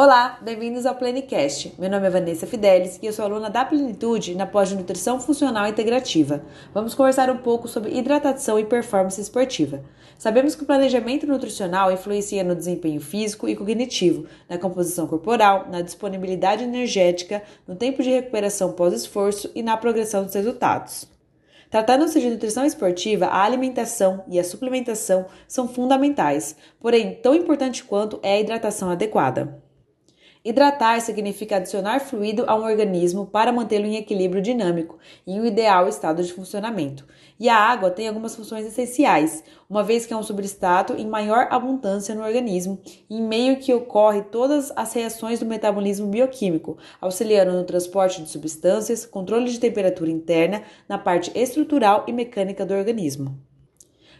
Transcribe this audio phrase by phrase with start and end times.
[0.00, 1.74] Olá, bem-vindos ao Plenicast.
[1.76, 5.18] Meu nome é Vanessa Fidelis e eu sou aluna da Plenitude na pós de Nutrição
[5.18, 6.40] Funcional Integrativa.
[6.72, 9.82] Vamos conversar um pouco sobre hidratação e performance esportiva.
[10.16, 15.82] Sabemos que o planejamento nutricional influencia no desempenho físico e cognitivo, na composição corporal, na
[15.82, 21.08] disponibilidade energética, no tempo de recuperação pós-esforço e na progressão dos resultados.
[21.68, 28.20] Tratando-se de nutrição esportiva, a alimentação e a suplementação são fundamentais, porém, tão importante quanto
[28.22, 29.66] é a hidratação adequada.
[30.48, 35.44] Hidratar significa adicionar fluido a um organismo para mantê-lo em equilíbrio dinâmico e em um
[35.44, 37.04] ideal estado de funcionamento.
[37.38, 41.48] E a água tem algumas funções essenciais, uma vez que é um substrato em maior
[41.50, 42.80] abundância no organismo,
[43.10, 49.04] em meio que ocorre todas as reações do metabolismo bioquímico, auxiliando no transporte de substâncias,
[49.04, 53.47] controle de temperatura interna, na parte estrutural e mecânica do organismo.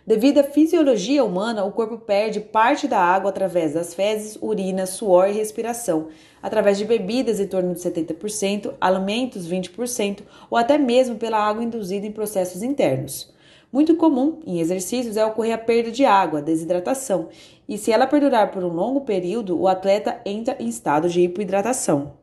[0.08, 5.28] Devido à fisiologia humana, o corpo perde parte da água através das fezes, urina, suor
[5.28, 6.08] e respiração,
[6.42, 12.06] através de bebidas em torno de 70%, alimentos 20% ou até mesmo pela água induzida
[12.06, 13.30] em processos internos.
[13.70, 17.28] Muito comum em exercícios é ocorrer a perda de água, desidratação,
[17.68, 22.14] e se ela perdurar por um longo período, o atleta entra em estado de hipoidratação.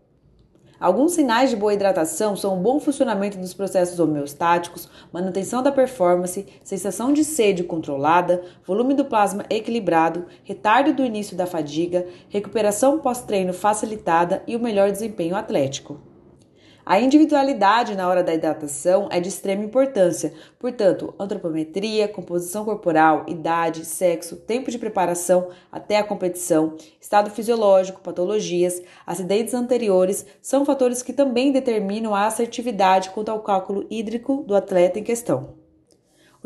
[0.79, 6.45] Alguns sinais de boa hidratação são o bom funcionamento dos processos homeostáticos, manutenção da performance,
[6.63, 13.53] sensação de sede controlada, volume do plasma equilibrado, retardo do início da fadiga, recuperação pós-treino
[13.53, 16.14] facilitada e o melhor desempenho atlético.
[16.87, 23.83] A individualidade na hora da hidratação é de extrema importância, portanto, antropometria, composição corporal, idade,
[23.83, 31.11] sexo, tempo de preparação até a competição, estado fisiológico, patologias, acidentes anteriores são fatores que
[31.11, 35.64] também determinam a assertividade quanto ao cálculo hídrico do atleta em questão.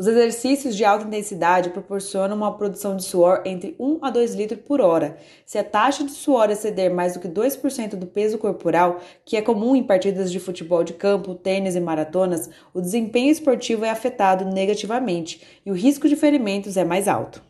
[0.00, 4.58] Os exercícios de alta intensidade proporcionam uma produção de suor entre 1 a 2 litros
[4.66, 5.18] por hora.
[5.44, 9.42] Se a taxa de suor exceder mais do que 2% do peso corporal, que é
[9.42, 14.46] comum em partidas de futebol de campo, tênis e maratonas, o desempenho esportivo é afetado
[14.46, 17.49] negativamente e o risco de ferimentos é mais alto.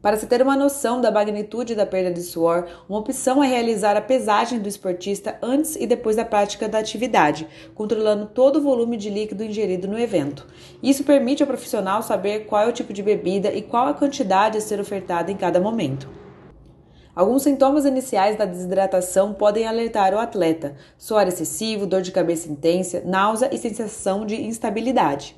[0.00, 3.96] Para se ter uma noção da magnitude da perda de suor, uma opção é realizar
[3.96, 8.96] a pesagem do esportista antes e depois da prática da atividade, controlando todo o volume
[8.96, 10.46] de líquido ingerido no evento.
[10.80, 14.56] Isso permite ao profissional saber qual é o tipo de bebida e qual a quantidade
[14.56, 16.08] a ser ofertada em cada momento.
[17.18, 23.02] Alguns sintomas iniciais da desidratação podem alertar o atleta: suor excessivo, dor de cabeça intensa,
[23.04, 25.34] náusea e sensação de instabilidade.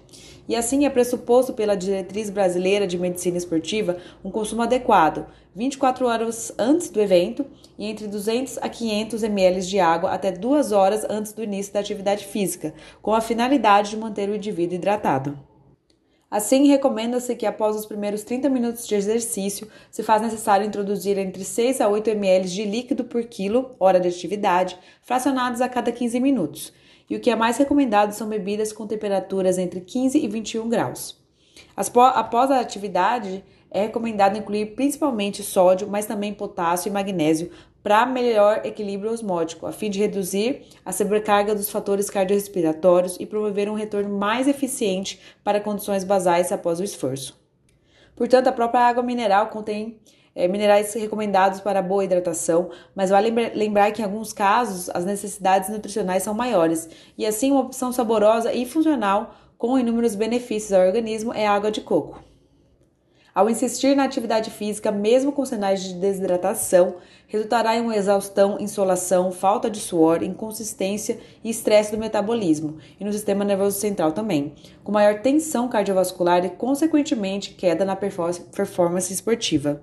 [0.46, 5.24] E assim é pressuposto pela diretriz brasileira de medicina esportiva um consumo adequado,
[5.56, 7.46] 24 horas antes do evento
[7.78, 11.80] e entre 200 a 500 ml de água até 2 horas antes do início da
[11.80, 15.49] atividade física, com a finalidade de manter o indivíduo hidratado.
[16.30, 21.44] Assim, recomenda-se que após os primeiros 30 minutos de exercício, se faz necessário introduzir entre
[21.44, 26.20] 6 a 8 ml de líquido por quilo, hora de atividade, fracionados a cada 15
[26.20, 26.72] minutos.
[27.08, 31.18] E o que é mais recomendado são bebidas com temperaturas entre 15 e 21 graus.
[31.76, 37.50] Após a atividade, é recomendado incluir principalmente sódio, mas também potássio e magnésio
[37.82, 43.70] para melhor equilíbrio osmótico, a fim de reduzir a sobrecarga dos fatores cardiorrespiratórios e promover
[43.70, 47.38] um retorno mais eficiente para condições basais após o esforço.
[48.14, 49.98] Portanto, a própria água mineral contém
[50.34, 55.68] é, minerais recomendados para boa hidratação, mas vale lembrar que em alguns casos as necessidades
[55.68, 61.34] nutricionais são maiores, e assim uma opção saborosa e funcional com inúmeros benefícios ao organismo
[61.34, 62.29] é a água de coco.
[63.32, 66.96] Ao insistir na atividade física, mesmo com sinais de desidratação,
[67.28, 73.12] resultará em uma exaustão, insolação, falta de suor, inconsistência e estresse do metabolismo e no
[73.12, 79.80] sistema nervoso central também, com maior tensão cardiovascular e, consequentemente, queda na performance esportiva.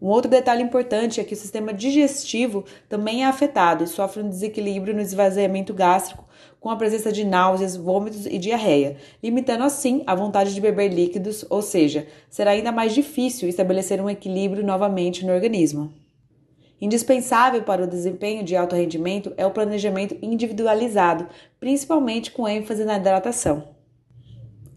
[0.00, 4.28] Um outro detalhe importante é que o sistema digestivo também é afetado e sofre um
[4.28, 6.24] desequilíbrio no esvaziamento gástrico,
[6.60, 11.44] com a presença de náuseas, vômitos e diarreia, limitando assim a vontade de beber líquidos,
[11.48, 15.92] ou seja, será ainda mais difícil estabelecer um equilíbrio novamente no organismo.
[16.78, 21.26] Indispensável para o desempenho de alto rendimento é o planejamento individualizado,
[21.58, 23.68] principalmente com ênfase na hidratação.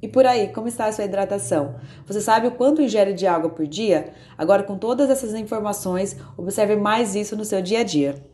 [0.01, 1.75] E por aí, como está a sua hidratação?
[2.05, 4.11] Você sabe o quanto ingere de água por dia?
[4.37, 8.32] Agora, com todas essas informações, observe mais isso no seu dia a dia.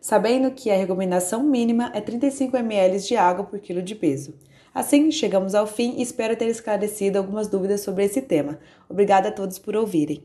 [0.00, 4.34] Sabendo que a recomendação mínima é 35 ml de água por quilo de peso.
[4.72, 8.58] Assim, chegamos ao fim e espero ter esclarecido algumas dúvidas sobre esse tema.
[8.88, 10.24] Obrigada a todos por ouvirem.